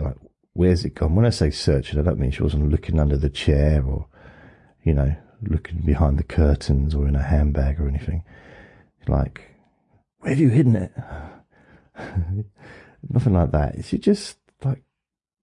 Like, 0.00 0.16
where's 0.54 0.84
it 0.84 0.94
gone? 0.94 1.14
When 1.14 1.26
I 1.26 1.30
say 1.30 1.50
searching, 1.50 1.98
I 1.98 2.02
don't 2.02 2.18
mean 2.18 2.30
she 2.30 2.42
wasn't 2.42 2.70
looking 2.70 2.98
under 2.98 3.16
the 3.16 3.30
chair 3.30 3.84
or, 3.84 4.06
you 4.82 4.94
know, 4.94 5.14
looking 5.48 5.80
behind 5.80 6.18
the 6.18 6.24
curtains 6.24 6.94
or 6.94 7.06
in 7.06 7.16
a 7.16 7.22
handbag 7.22 7.80
or 7.80 7.88
anything. 7.88 8.24
Like, 9.06 9.54
where 10.18 10.30
have 10.30 10.40
you 10.40 10.48
hidden 10.48 10.76
it? 10.76 10.92
Nothing 13.08 13.34
like 13.34 13.52
that. 13.52 13.84
She 13.84 13.98
just 13.98 14.38
like, 14.64 14.82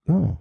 oh. 0.10 0.38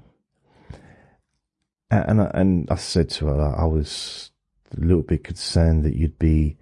And, 1.91 2.21
and, 2.21 2.31
and 2.35 2.71
I 2.71 2.77
said 2.77 3.11
to 3.11 3.27
her, 3.27 3.55
I 3.57 3.65
was 3.65 4.31
a 4.77 4.81
little 4.81 5.03
bit 5.03 5.25
concerned 5.25 5.85
that 5.85 5.97
you'd 5.97 6.19
be 6.19 6.57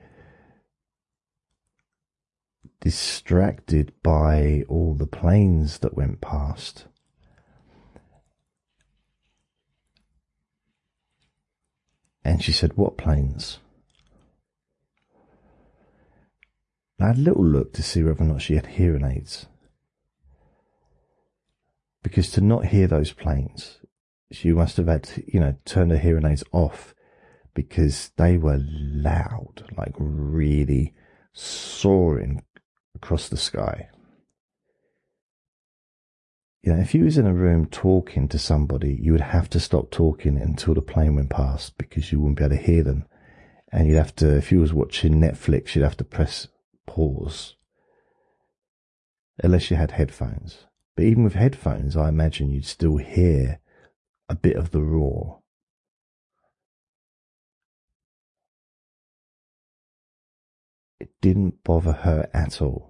distracted 2.80 3.92
by 4.02 4.64
all 4.68 4.94
the 4.94 5.06
planes 5.06 5.78
that 5.80 5.96
went 5.96 6.20
past. 6.20 6.86
And 12.24 12.42
she 12.42 12.52
said, 12.52 12.76
What 12.76 12.98
planes? 12.98 13.58
I 17.00 17.08
had 17.08 17.18
a 17.18 17.20
little 17.20 17.44
look 17.44 17.72
to 17.74 17.82
see 17.82 18.02
whether 18.02 18.24
or 18.24 18.26
not 18.26 18.42
she 18.42 18.56
had 18.56 18.66
hearing 18.66 19.04
aids. 19.04 19.46
Because 22.02 22.30
to 22.32 22.40
not 22.40 22.66
hear 22.66 22.86
those 22.86 23.12
planes, 23.12 23.78
she 24.32 24.52
must 24.52 24.76
have 24.78 24.88
had, 24.88 25.08
you 25.26 25.38
know, 25.38 25.56
turned 25.64 25.92
her 25.92 25.98
hearing 25.98 26.26
aids 26.26 26.42
off 26.52 26.94
because 27.54 28.10
they 28.16 28.36
were 28.36 28.60
loud, 28.60 29.64
like 29.76 29.94
really 29.98 30.94
soaring 31.32 32.42
across 32.94 33.28
the 33.28 33.36
sky 33.36 33.88
you 36.62 36.72
know, 36.72 36.80
if 36.80 36.94
you 36.94 37.04
was 37.04 37.18
in 37.18 37.26
a 37.26 37.32
room 37.32 37.66
talking 37.66 38.28
to 38.28 38.38
somebody, 38.38 38.98
you 39.00 39.12
would 39.12 39.20
have 39.20 39.48
to 39.50 39.60
stop 39.60 39.90
talking 39.90 40.36
until 40.36 40.74
the 40.74 40.82
plane 40.82 41.14
went 41.14 41.30
past 41.30 41.78
because 41.78 42.10
you 42.10 42.20
wouldn't 42.20 42.38
be 42.38 42.44
able 42.44 42.56
to 42.56 42.62
hear 42.62 42.82
them. 42.82 43.04
And 43.70 43.86
you'd 43.86 43.96
have 43.96 44.16
to, 44.16 44.36
if 44.36 44.50
you 44.50 44.60
was 44.60 44.72
watching 44.72 45.14
Netflix, 45.14 45.74
you'd 45.74 45.84
have 45.84 45.96
to 45.98 46.04
press 46.04 46.48
pause. 46.86 47.54
Unless 49.42 49.70
you 49.70 49.76
had 49.76 49.92
headphones. 49.92 50.66
But 50.96 51.04
even 51.04 51.22
with 51.22 51.34
headphones, 51.34 51.96
I 51.96 52.08
imagine 52.08 52.50
you'd 52.50 52.66
still 52.66 52.96
hear 52.96 53.60
a 54.28 54.34
bit 54.34 54.56
of 54.56 54.72
the 54.72 54.82
roar. 54.82 55.38
It 60.98 61.10
didn't 61.20 61.62
bother 61.62 61.92
her 61.92 62.28
at 62.34 62.60
all. 62.60 62.87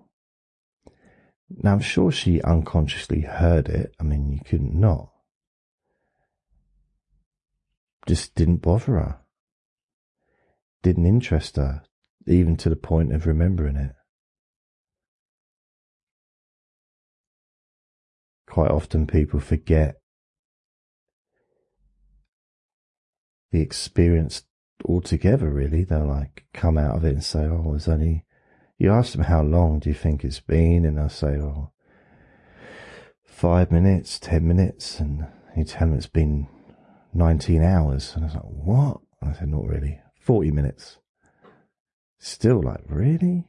Now, 1.51 1.73
I'm 1.73 1.81
sure 1.81 2.13
she 2.13 2.43
unconsciously 2.43 3.23
heard 3.23 3.69
it. 3.69 3.95
I 3.99 4.03
mean, 4.03 4.31
you 4.31 4.41
couldn't 4.45 4.75
not. 4.75 5.11
Just 8.07 8.35
didn't 8.35 8.59
bother 8.59 8.93
her. 8.93 9.19
Didn't 10.83 11.07
interest 11.07 11.57
her, 11.57 11.83
even 12.27 12.57
to 12.59 12.69
the 12.69 12.77
point 12.77 13.15
of 13.15 13.27
remembering 13.27 13.77
it. 13.77 13.93
Quite 18.47 18.71
often, 18.71 19.07
people 19.07 19.41
forget 19.41 19.97
the 23.51 23.61
experience 23.61 24.43
altogether, 24.85 25.51
really. 25.51 25.85
They'll 25.85 26.07
like 26.07 26.47
come 26.55 26.79
out 26.79 26.97
of 26.97 27.05
it 27.05 27.15
and 27.15 27.25
say, 27.25 27.41
Oh, 27.41 27.69
it 27.69 27.73
was 27.73 27.89
only 27.89 28.25
you 28.79 28.93
ask 28.93 29.13
them 29.13 29.25
how 29.25 29.43
long 29.43 29.81
do 29.81 29.89
you 29.89 29.95
think 29.95 30.25
it's 30.25 30.41
been, 30.41 30.85
and 30.85 30.97
they'll 30.97 31.09
say, 31.09 31.37
"Oh, 31.37 31.73
five 33.25 33.73
minutes, 33.73 34.19
ten 34.21 34.47
minutes," 34.47 35.01
and 35.01 35.27
you 35.57 35.65
tell 35.65 35.89
them 35.89 35.97
it's 35.97 36.07
been 36.07 36.47
nineteen 37.13 37.63
hours, 37.63 38.15
and 38.15 38.25
I 38.25 38.27
was 38.27 38.35
like, 38.37 38.45
"What?" 38.45 39.01
And 39.21 39.31
I 39.31 39.33
said, 39.35 39.49
"Not 39.49 39.67
really, 39.67 40.01
forty 40.15 40.53
minutes." 40.53 40.99
Still, 42.21 42.63
like, 42.63 42.83
really? 42.89 43.49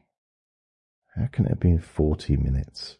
How 1.15 1.27
can 1.27 1.45
it 1.45 1.49
have 1.49 1.59
been 1.59 1.79
forty 1.79 2.35
minutes? 2.35 2.97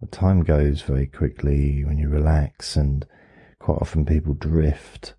The 0.00 0.06
time 0.06 0.42
goes 0.42 0.82
very 0.82 1.06
quickly 1.06 1.84
when 1.84 1.98
you 1.98 2.08
relax, 2.08 2.76
and 2.76 3.06
quite 3.58 3.78
often 3.80 4.04
people 4.04 4.34
drift 4.34 5.14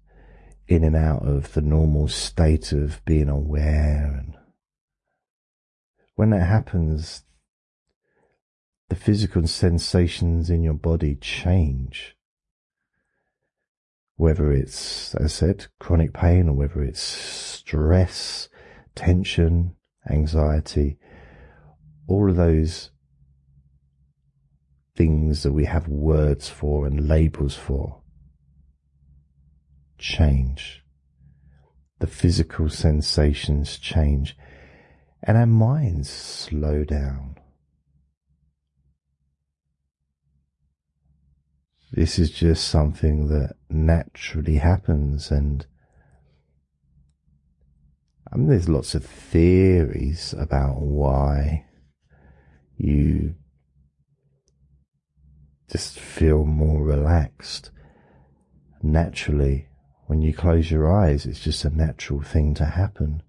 in 0.70 0.84
and 0.84 0.96
out 0.96 1.28
of 1.28 1.54
the 1.54 1.62
normal 1.62 2.08
state 2.08 2.72
of 2.72 3.04
being 3.04 3.28
aware. 3.28 4.22
And 4.24 4.36
when 6.14 6.30
that 6.30 6.48
happens, 6.48 7.24
the 8.90 8.96
physical 8.96 9.48
sensations 9.48 10.52
in 10.52 10.62
your 10.62 10.76
body 10.76 11.16
change. 11.16 12.16
Whether 14.16 14.52
it's, 14.52 15.16
as 15.16 15.26
I 15.26 15.28
said, 15.28 15.68
chronic 15.80 16.14
pain 16.14 16.48
or 16.48 16.54
whether 16.54 16.84
it's 16.84 17.02
stress, 17.02 18.48
tension, 18.94 19.76
anxiety, 20.08 21.00
all 22.08 22.30
of 22.30 22.36
those 22.36 22.92
things 24.96 25.42
that 25.42 25.54
we 25.54 25.66
have 25.66 25.88
words 25.88 26.48
for 26.48 26.86
and 26.86 27.08
labels 27.08 27.56
for 27.56 27.99
change. 30.00 30.84
The 32.00 32.08
physical 32.08 32.70
sensations 32.70 33.78
change 33.78 34.36
and 35.22 35.38
our 35.38 35.46
minds 35.46 36.10
slow 36.10 36.84
down. 36.84 37.36
This 41.92 42.20
is 42.20 42.32
just 42.32 42.68
something 42.68 43.28
that 43.28 43.56
naturally 43.70 44.58
happens 44.58 45.32
and 45.32 45.66
I 48.32 48.38
mean, 48.38 48.48
there's 48.48 48.70
lots 48.70 48.94
of 48.94 49.04
theories 49.04 50.36
about 50.38 50.80
why 50.82 51.66
you 52.78 53.34
just 55.72 56.00
feel 56.00 56.46
more 56.46 56.84
relaxed 56.84 57.72
naturally 58.84 59.69
when 60.10 60.24
you 60.24 60.34
close 60.34 60.72
your 60.72 60.92
eyes. 60.92 61.28
It's 61.28 61.40
just 61.40 61.64
a 61.64 61.70
natural 61.70 62.24
thing 62.24 62.56
to 62.56 62.66
happen 62.66 63.22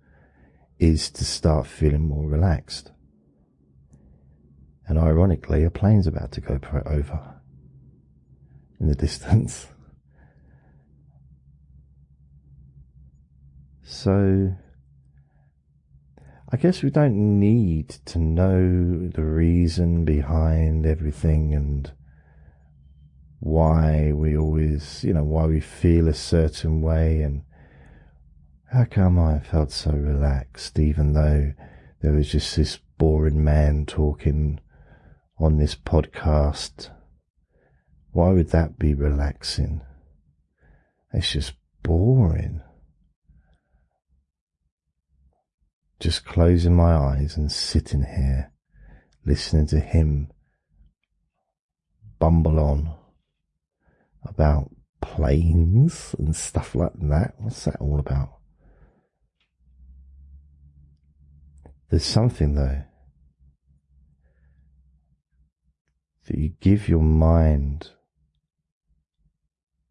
is 0.79 1.11
to 1.11 1.27
start 1.27 1.67
feeling 1.67 2.09
more 2.09 2.27
relaxed. 2.27 2.91
And 4.89 4.99
ironically, 4.99 5.63
a 5.63 5.71
plane's 5.71 6.07
about 6.07 6.33
to 6.33 6.41
go 6.41 6.59
over 6.87 7.35
in 8.81 8.89
the 8.89 8.95
distance. 9.07 9.67
So, 13.83 14.55
I 16.51 16.57
guess 16.57 16.83
we 16.83 16.89
don't 16.89 17.39
need 17.39 17.91
to 18.07 18.19
know 18.19 19.07
the 19.07 19.23
reason 19.23 20.07
behind 20.07 20.87
everything 20.87 21.55
and 21.55 21.93
why 23.41 24.13
we 24.13 24.37
always, 24.37 25.03
you 25.03 25.13
know, 25.13 25.25
why 25.25 25.47
we 25.47 25.61
feel 25.61 26.09
a 26.09 26.15
certain 26.15 26.81
way 26.81 27.23
and 27.23 27.43
how 28.73 28.85
come 28.85 29.19
I 29.19 29.41
felt 29.41 29.73
so 29.73 29.91
relaxed 29.91 30.79
even 30.79 31.15
though 31.15 31.53
there 32.01 32.13
was 32.13 32.31
just 32.31 32.55
this 32.57 32.79
boring 32.99 33.43
man 33.43 33.87
talking 33.87 34.61
on 35.39 35.59
this 35.59 35.75
podcast. 35.75 36.91
Why 38.13 38.31
would 38.31 38.51
that 38.51 38.79
be 38.79 38.95
relaxing? 38.95 39.81
It's 41.13 41.33
just 41.33 41.55
boring. 41.83 42.63
just 46.01 46.25
closing 46.25 46.75
my 46.75 46.95
eyes 46.95 47.37
and 47.37 47.53
sitting 47.53 48.03
here 48.03 48.51
listening 49.27 49.67
to 49.67 49.79
him 49.79 50.29
bumble 52.19 52.59
on 52.59 52.91
about 54.25 54.71
planes 55.01 56.15
and 56.19 56.35
stuff 56.35 56.75
like 56.75 56.93
that. 56.95 57.35
What's 57.39 57.65
that 57.65 57.77
all 57.81 57.99
about? 57.99 58.39
There's 61.91 62.05
something 62.05 62.55
though 62.55 62.85
that 66.27 66.39
you 66.39 66.51
give 66.61 66.89
your 66.89 67.03
mind 67.03 67.91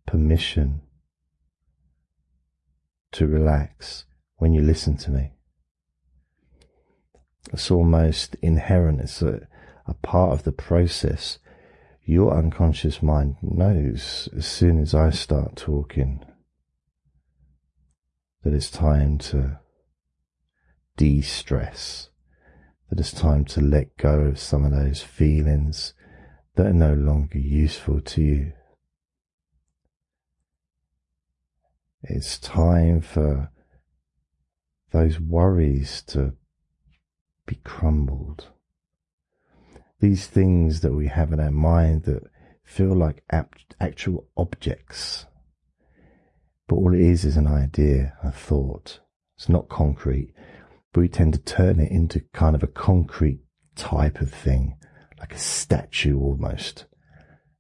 permission 0.06 0.82
to 3.12 3.28
relax 3.28 4.06
when 4.38 4.54
you 4.54 4.62
listen 4.62 4.96
to 4.96 5.12
me. 5.12 5.34
It's 7.52 7.70
almost 7.70 8.36
inherent. 8.42 9.02
It's 9.02 9.22
a, 9.22 9.48
a 9.86 9.94
part 9.96 10.32
of 10.32 10.44
the 10.44 10.52
process. 10.52 11.40
Your 12.10 12.36
unconscious 12.36 13.04
mind 13.04 13.36
knows 13.44 14.30
as 14.36 14.48
soon 14.48 14.82
as 14.82 14.96
I 14.96 15.12
start 15.12 15.56
talking 15.56 16.26
that 18.42 18.52
it's 18.52 18.72
time 18.72 19.20
to 19.30 19.60
de 20.98 21.22
stress, 21.22 22.10
that 22.90 23.00
it's 23.00 23.12
time 23.12 23.46
to 23.46 23.62
let 23.62 23.96
go 23.98 24.22
of 24.22 24.40
some 24.40 24.66
of 24.66 24.72
those 24.72 25.04
feelings 25.04 25.94
that 26.56 26.66
are 26.66 26.74
no 26.74 26.96
longer 26.96 27.38
useful 27.38 28.02
to 28.02 28.24
you. 28.24 28.54
It's 32.02 32.40
time 32.40 33.02
for 33.02 33.52
those 34.90 35.20
worries 35.20 36.02
to 36.08 36.34
be 37.46 37.58
crumbled. 37.64 38.48
These 40.00 40.28
things 40.28 40.80
that 40.82 40.94
we 40.94 41.08
have 41.08 41.34
in 41.34 41.40
our 41.40 41.52
mind 41.52 42.04
that 42.04 42.24
feel 42.64 42.96
like 42.96 43.24
actual 43.80 44.28
objects, 44.38 45.26
but 46.68 46.76
all 46.76 46.94
it 46.94 47.02
is 47.02 47.26
is 47.26 47.36
an 47.36 47.48
idea, 47.48 48.14
a 48.24 48.32
thought. 48.32 49.00
It's 49.36 49.50
not 49.50 49.68
concrete, 49.68 50.34
but 50.94 51.02
we 51.02 51.10
tend 51.10 51.34
to 51.34 51.40
turn 51.40 51.80
it 51.80 51.92
into 51.92 52.22
kind 52.34 52.56
of 52.56 52.64
a 52.64 52.68
concrete 52.68 53.42
type 53.76 54.22
of 54.22 54.32
thing, 54.32 54.78
like 55.20 55.34
a 55.34 55.40
statue 55.40 56.18
almost, 56.18 56.86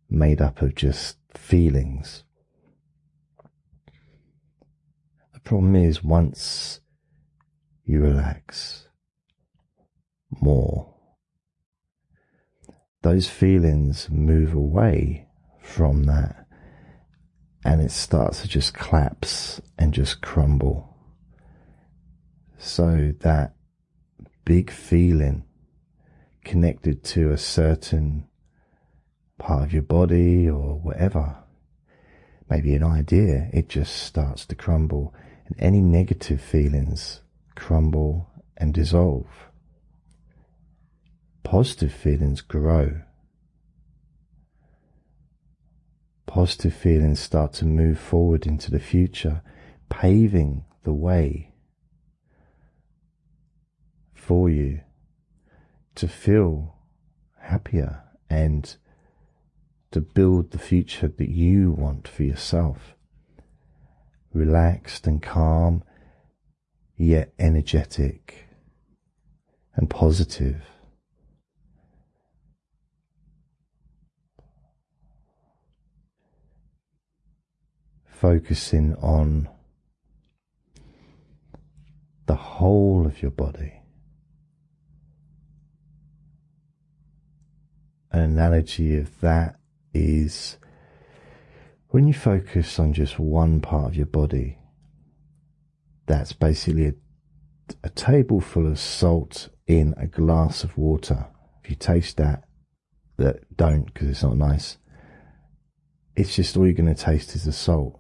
made 0.10 0.42
up 0.42 0.62
of 0.62 0.76
just 0.76 1.18
feelings. 1.36 2.24
The 5.34 5.40
problem 5.42 5.76
is 5.76 6.04
once 6.04 6.80
you 7.84 8.02
relax, 8.02 8.88
more. 10.30 10.94
Those 13.02 13.30
feelings 13.30 14.10
move 14.10 14.54
away 14.54 15.28
from 15.62 16.04
that 16.04 16.46
and 17.64 17.82
it 17.82 17.92
starts 17.92 18.42
to 18.42 18.48
just 18.48 18.74
collapse 18.74 19.62
and 19.78 19.94
just 19.94 20.22
crumble. 20.22 20.98
So 22.58 23.14
that 23.20 23.56
big 24.46 24.72
feeling 24.72 25.46
connected 26.44 27.04
to 27.04 27.32
a 27.32 27.38
certain 27.38 28.28
part 29.38 29.64
of 29.64 29.74
your 29.74 29.84
body 29.84 30.50
or 30.50 30.80
whatever, 30.80 31.38
maybe 32.50 32.74
an 32.76 32.84
idea, 32.84 33.50
it 33.54 33.70
just 33.70 33.96
starts 33.96 34.46
to 34.48 34.56
crumble 34.56 35.14
and 35.46 35.56
any 35.60 35.82
negative 35.82 36.42
feelings 36.42 37.22
crumble 37.56 38.30
and 38.58 38.74
dissolve 38.74 39.49
positive 41.50 41.92
feelings 41.92 42.42
grow. 42.42 43.02
Positive 46.28 46.76
feelings 46.76 47.20
start 47.20 47.54
to 47.54 47.66
move 47.66 48.00
forward 48.00 48.46
into 48.46 48.70
the 48.70 48.80
future, 48.80 49.42
paving 49.90 50.64
the 50.84 50.94
way 50.94 51.52
for 54.14 54.48
you 54.48 54.82
to 55.96 56.08
feel 56.08 56.76
happier 57.42 58.04
and 58.30 58.76
to 59.90 60.02
build 60.02 60.52
the 60.52 60.60
future 60.60 61.08
that 61.08 61.30
you 61.30 61.72
want 61.72 62.08
for 62.08 62.22
yourself. 62.22 62.94
Relaxed 64.36 65.08
and 65.08 65.20
calm, 65.20 65.84
yet 66.96 67.34
energetic 67.40 68.50
and 69.74 69.90
positive. 69.90 70.62
Focusing 78.20 78.94
on 78.96 79.48
the 82.26 82.36
whole 82.36 83.06
of 83.06 83.22
your 83.22 83.32
body. 83.32 83.82
An 88.12 88.20
analogy 88.20 88.98
of 88.98 89.22
that 89.22 89.56
is 89.94 90.58
when 91.90 92.08
you 92.08 92.14
focus 92.14 92.78
on 92.78 92.92
just 92.92 93.20
one 93.20 93.62
part 93.62 93.86
of 93.86 93.96
your 93.96 94.06
body, 94.06 94.58
that's 96.06 96.34
basically 96.34 96.88
a, 96.88 96.94
a 97.86 97.90
table 97.90 98.42
full 98.42 98.68
of 98.68 98.78
salt 98.78 99.48
in 99.66 99.94
a 99.96 100.08
glass 100.08 100.66
of 100.66 100.78
water. 100.78 101.28
If 101.64 101.70
you 101.70 101.76
taste 101.78 102.18
that, 102.18 102.44
that 103.16 103.56
don't 103.56 103.86
because 103.86 104.10
it's 104.10 104.24
not 104.24 104.36
nice. 104.36 104.78
It's 106.18 106.36
just 106.36 106.58
all 106.58 106.66
you're 106.66 106.74
going 106.74 106.94
to 106.94 107.02
taste 107.02 107.34
is 107.34 107.46
the 107.46 107.54
salt 107.54 107.99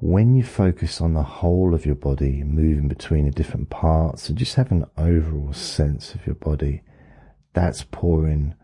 when 0.00 0.34
you 0.34 0.42
focus 0.42 1.00
on 1.00 1.12
the 1.12 1.22
whole 1.22 1.74
of 1.74 1.84
your 1.84 1.94
body, 1.94 2.42
moving 2.42 2.88
between 2.88 3.26
the 3.26 3.30
different 3.30 3.68
parts, 3.68 4.28
and 4.28 4.38
just 4.38 4.54
have 4.54 4.72
an 4.72 4.86
overall 4.96 5.52
sense 5.52 6.14
of 6.14 6.24
your 6.26 6.34
body, 6.36 6.82
that's 7.52 7.84
pouring 7.90 8.54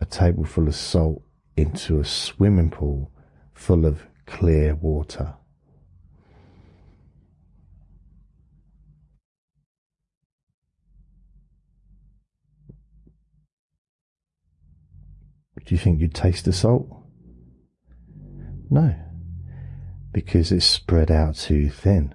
a 0.00 0.06
table 0.06 0.44
full 0.44 0.66
of 0.66 0.74
salt 0.74 1.22
into 1.56 2.00
a 2.00 2.04
swimming 2.04 2.70
pool 2.70 3.10
full 3.52 3.84
of 3.84 4.06
clear 4.26 4.74
water. 4.74 5.34
Do 15.66 15.74
you 15.74 15.78
think 15.78 16.00
you'd 16.00 16.14
taste 16.14 16.46
the 16.46 16.52
salt? 16.54 16.88
No, 18.70 18.94
because 20.12 20.52
it's 20.52 20.64
spread 20.64 21.10
out 21.10 21.36
too 21.36 21.68
thin. 21.70 22.14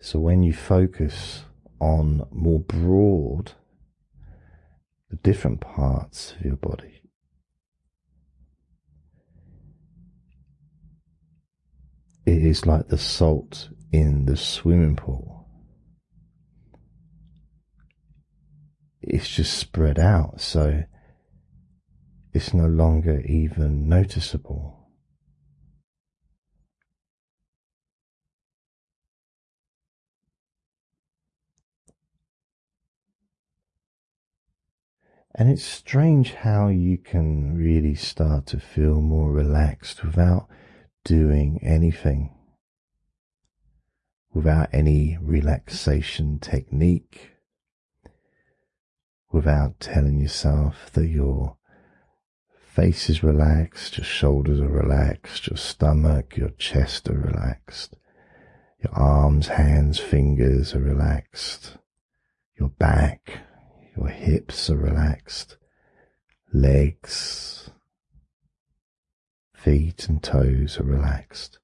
So 0.00 0.18
when 0.18 0.42
you 0.42 0.52
focus 0.52 1.44
on 1.80 2.26
more 2.32 2.60
broad, 2.60 3.52
the 5.10 5.16
different 5.16 5.60
parts 5.60 6.32
of 6.32 6.44
your 6.44 6.56
body, 6.56 7.02
it 12.26 12.44
is 12.44 12.66
like 12.66 12.88
the 12.88 12.98
salt 12.98 13.68
in 13.92 14.26
the 14.26 14.36
swimming 14.36 14.96
pool. 14.96 15.41
It's 19.02 19.28
just 19.28 19.58
spread 19.58 19.98
out, 19.98 20.40
so 20.40 20.84
it's 22.32 22.54
no 22.54 22.66
longer 22.66 23.20
even 23.20 23.88
noticeable. 23.88 24.78
And 35.34 35.50
it's 35.50 35.64
strange 35.64 36.34
how 36.34 36.68
you 36.68 36.98
can 36.98 37.56
really 37.56 37.94
start 37.94 38.46
to 38.48 38.60
feel 38.60 39.00
more 39.00 39.32
relaxed 39.32 40.04
without 40.04 40.46
doing 41.04 41.58
anything, 41.62 42.34
without 44.32 44.68
any 44.72 45.18
relaxation 45.20 46.38
technique, 46.38 47.31
without 49.32 49.80
telling 49.80 50.20
yourself 50.20 50.90
that 50.92 51.08
your 51.08 51.56
face 52.72 53.10
is 53.10 53.22
relaxed, 53.22 53.98
your 53.98 54.04
shoulders 54.04 54.60
are 54.60 54.68
relaxed, 54.68 55.48
your 55.48 55.56
stomach, 55.56 56.36
your 56.36 56.50
chest 56.50 57.08
are 57.08 57.18
relaxed, 57.18 57.96
your 58.82 58.94
arms, 58.94 59.48
hands, 59.48 59.98
fingers 59.98 60.74
are 60.74 60.80
relaxed, 60.80 61.78
your 62.58 62.68
back, 62.68 63.40
your 63.96 64.08
hips 64.08 64.70
are 64.70 64.76
relaxed, 64.76 65.56
legs, 66.52 67.70
feet, 69.54 70.08
and 70.08 70.22
toes 70.22 70.78
are 70.78 70.84
relaxed. 70.84 71.58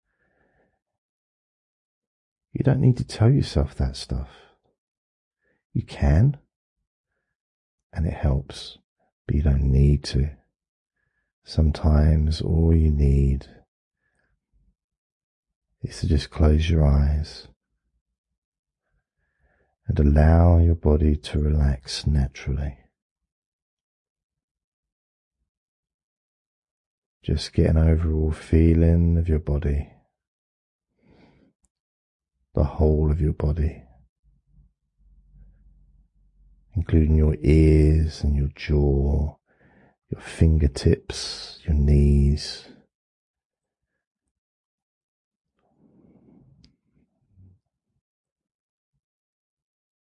You 2.52 2.64
don't 2.64 2.80
need 2.80 2.96
to 2.96 3.04
tell 3.04 3.30
yourself 3.30 3.74
that 3.76 3.96
stuff. 3.96 4.30
You 5.72 5.84
can, 5.84 6.38
and 7.98 8.06
it 8.06 8.14
helps, 8.14 8.78
but 9.26 9.34
you 9.34 9.42
don't 9.42 9.72
need 9.72 10.04
to. 10.04 10.30
Sometimes 11.42 12.40
all 12.40 12.72
you 12.72 12.92
need 12.92 13.48
is 15.82 15.98
to 15.98 16.06
just 16.06 16.30
close 16.30 16.70
your 16.70 16.86
eyes 16.86 17.48
and 19.88 19.98
allow 19.98 20.58
your 20.58 20.76
body 20.76 21.16
to 21.16 21.40
relax 21.40 22.06
naturally. 22.06 22.78
Just 27.24 27.52
get 27.52 27.70
an 27.70 27.78
overall 27.78 28.30
feeling 28.30 29.18
of 29.18 29.28
your 29.28 29.40
body, 29.40 29.90
the 32.54 32.62
whole 32.62 33.10
of 33.10 33.20
your 33.20 33.32
body, 33.32 33.87
including 36.78 37.16
your 37.16 37.36
ears 37.42 38.22
and 38.22 38.36
your 38.36 38.50
jaw, 38.54 39.34
your 40.10 40.20
fingertips, 40.20 41.58
your 41.64 41.74
knees. 41.74 42.66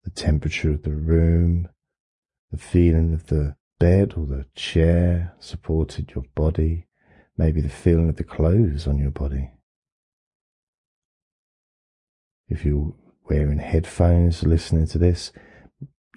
The 0.04 0.12
temperature 0.12 0.70
of 0.70 0.84
the 0.84 0.94
room, 0.94 1.68
the 2.52 2.60
feeling 2.60 3.12
of 3.12 3.26
the 3.26 3.56
bed 3.80 4.14
or 4.16 4.28
the 4.28 4.46
chair 4.54 5.34
supported 5.40 6.12
your 6.14 6.26
body, 6.36 6.86
maybe 7.40 7.60
the 7.60 7.70
feeling 7.70 8.08
of 8.08 8.18
the 8.18 8.24
clothes 8.24 8.86
on 8.86 9.00
your 9.00 9.10
body. 9.10 9.50
If 12.48 12.64
you're 12.64 12.94
wearing 13.28 13.58
headphones 13.58 14.44
listening 14.44 14.86
to 14.90 15.00
this, 15.00 15.32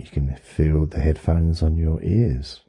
you 0.01 0.11
can 0.11 0.37
feel 0.37 0.87
the 0.87 1.01
headphones 1.01 1.63
on 1.63 1.77
your 1.77 2.03
ears. 2.03 2.63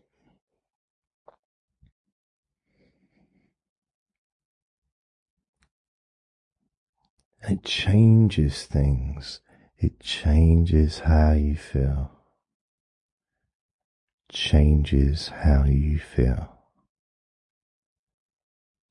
It 7.50 7.64
changes 7.64 8.66
things. 8.66 9.42
It 9.78 10.00
changes 10.00 11.00
how 11.00 11.32
you 11.32 11.56
feel. 11.56 12.12
Changes 14.32 15.30
how 15.30 15.66
you 15.66 15.98
feel. 16.00 16.58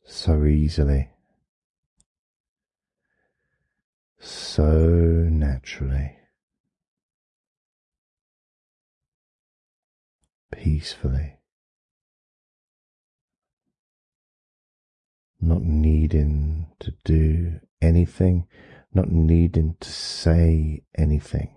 So 0.05 0.45
easily. 0.45 1.11
So 4.19 4.67
naturally. 5.31 6.20
Peacefully. 10.61 11.39
Not 15.41 15.63
needing 15.63 16.67
to 16.81 16.93
do 17.03 17.61
anything, 17.81 18.47
not 18.93 19.11
needing 19.11 19.77
to 19.81 19.89
say 19.89 20.83
anything, 20.95 21.57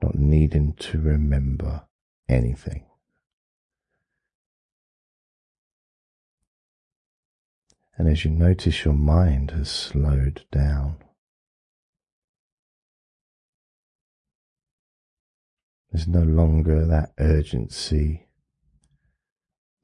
not 0.00 0.14
needing 0.14 0.74
to 0.74 1.00
remember 1.00 1.88
anything. 2.28 2.86
And 7.96 8.08
as 8.08 8.24
you 8.24 8.30
notice 8.30 8.84
your 8.84 8.94
mind 8.94 9.50
has 9.50 9.68
slowed 9.68 10.44
down, 10.52 10.98
there's 15.90 16.08
no 16.08 16.22
longer 16.22 16.86
that 16.86 17.12
urgency, 17.18 18.28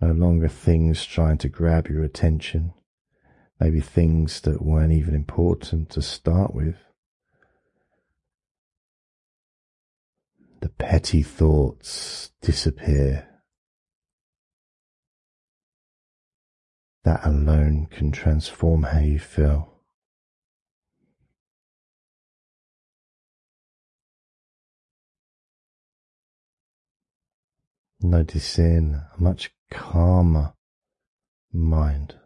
no 0.01 0.13
longer 0.13 0.49
things 0.49 1.05
trying 1.05 1.39
to 1.39 1.49
grab 1.49 1.89
your 1.89 2.03
attention 2.03 2.75
maybe 3.61 3.81
things 3.81 4.41
that 4.43 4.63
weren't 4.63 4.93
even 4.93 5.15
important 5.15 5.91
to 5.91 6.03
start 6.03 6.55
with. 6.55 6.77
The 10.61 10.69
petty 10.69 11.23
thoughts 11.23 12.31
disappear. 12.41 13.29
That 17.05 17.25
alone 17.25 17.87
can 17.91 18.13
transform 18.13 18.85
how 18.85 19.01
you 19.01 19.19
feel. 19.19 19.74
Noticing 28.07 28.97
a 28.97 29.19
much 29.19 29.51
calmer 29.71 30.53
mind 31.51 32.17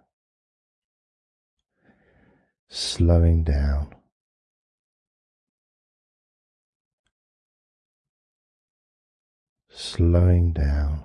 slowing 2.68 3.44
down. 3.44 3.94
Slowing 9.70 10.52
down. 10.52 11.04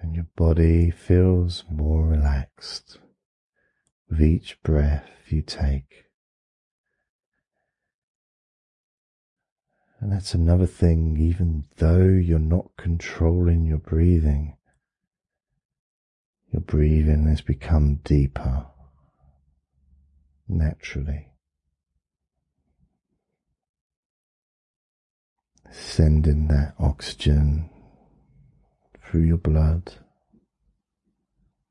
And 0.00 0.14
your 0.14 0.28
body 0.36 0.92
feels 0.92 1.64
more 1.68 2.06
relaxed 2.06 3.00
with 4.08 4.22
each 4.22 4.62
breath 4.62 5.10
you 5.26 5.42
take. 5.42 6.11
And 10.02 10.10
that's 10.10 10.34
another 10.34 10.66
thing, 10.66 11.16
even 11.16 11.62
though 11.76 12.02
you're 12.02 12.40
not 12.40 12.72
controlling 12.76 13.64
your 13.64 13.78
breathing, 13.78 14.56
your 16.52 16.60
breathing 16.60 17.28
has 17.28 17.40
become 17.40 18.00
deeper 18.02 18.66
naturally. 20.48 21.28
Sending 25.70 26.48
that 26.48 26.74
oxygen 26.80 27.70
through 29.04 29.22
your 29.22 29.38
blood 29.38 29.94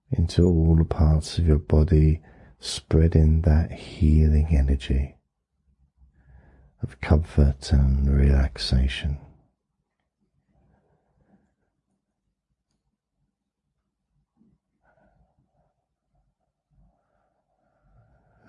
into 0.09 0.45
all 0.45 0.77
the 0.77 0.85
parts 0.85 1.37
of 1.37 1.45
your 1.45 1.59
body, 1.59 2.21
spreading 2.59 3.41
that 3.41 3.73
healing 3.73 4.55
energy 4.57 5.17
of 6.81 6.99
comfort 7.01 7.71
and 7.71 8.09
relaxation. 8.09 9.17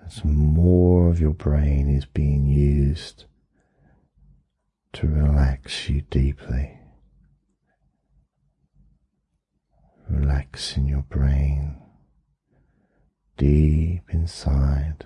As 0.05 0.23
more 0.25 1.09
of 1.09 1.19
your 1.19 1.33
brain 1.33 1.89
is 1.89 2.05
being 2.05 2.45
used 2.45 3.25
to 4.93 5.07
relax 5.07 5.89
you 5.89 6.01
deeply. 6.01 6.77
Relaxing 10.09 10.87
your 10.87 11.03
brain 11.03 11.81
deep 13.37 14.03
inside. 14.09 15.05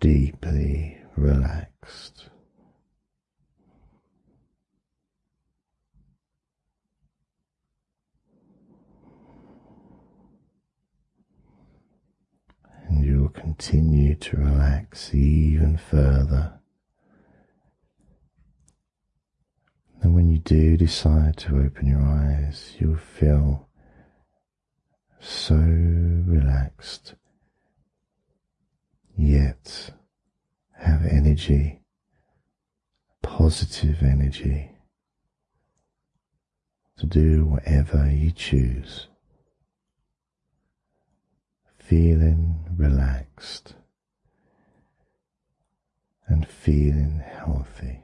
Deeply 0.00 0.96
relaxed. 1.14 2.30
And 12.88 13.04
you'll 13.04 13.28
continue 13.28 14.14
to 14.14 14.36
relax 14.38 15.14
even 15.14 15.76
further. 15.76 16.54
And 20.00 20.14
when 20.14 20.30
you 20.30 20.38
do 20.38 20.78
decide 20.78 21.36
to 21.36 21.58
open 21.58 21.86
your 21.86 22.00
eyes, 22.00 22.74
you'll 22.78 22.96
feel 22.96 23.68
so 25.20 25.56
relaxed, 25.56 27.14
yet 29.20 29.90
have 30.78 31.04
energy, 31.04 31.80
positive 33.22 34.02
energy 34.02 34.70
to 36.96 37.06
do 37.06 37.44
whatever 37.44 38.10
you 38.10 38.30
choose, 38.30 39.08
feeling 41.78 42.60
relaxed 42.76 43.74
and 46.26 46.46
feeling 46.46 47.22
healthy. 47.24 48.00